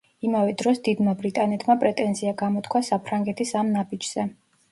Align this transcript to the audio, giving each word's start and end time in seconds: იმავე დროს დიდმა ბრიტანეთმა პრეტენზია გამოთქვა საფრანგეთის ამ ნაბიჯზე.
იმავე 0.27 0.53
დროს 0.61 0.79
დიდმა 0.87 1.13
ბრიტანეთმა 1.19 1.75
პრეტენზია 1.83 2.33
გამოთქვა 2.41 2.83
საფრანგეთის 2.89 3.53
ამ 3.63 3.71
ნაბიჯზე. 3.77 4.27